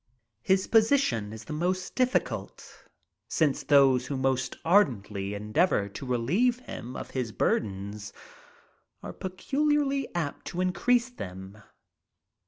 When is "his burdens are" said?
7.11-9.13